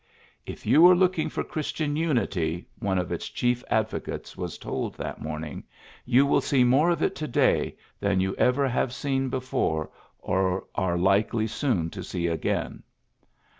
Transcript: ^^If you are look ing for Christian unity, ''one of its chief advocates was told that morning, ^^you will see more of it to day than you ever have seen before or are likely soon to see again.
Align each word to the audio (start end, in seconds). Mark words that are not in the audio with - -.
^^If 0.47 0.65
you 0.65 0.87
are 0.87 0.95
look 0.95 1.19
ing 1.19 1.29
for 1.29 1.43
Christian 1.43 1.95
unity, 1.95 2.65
''one 2.87 2.97
of 2.97 3.11
its 3.11 3.29
chief 3.29 3.63
advocates 3.69 4.35
was 4.35 4.57
told 4.57 4.95
that 4.95 5.21
morning, 5.21 5.63
^^you 6.09 6.23
will 6.27 6.41
see 6.41 6.63
more 6.63 6.89
of 6.89 7.03
it 7.03 7.13
to 7.17 7.27
day 7.27 7.75
than 7.99 8.19
you 8.19 8.33
ever 8.37 8.67
have 8.67 8.93
seen 8.95 9.29
before 9.29 9.91
or 10.17 10.65
are 10.73 10.97
likely 10.97 11.45
soon 11.45 11.91
to 11.91 12.03
see 12.03 12.25
again. 12.25 12.81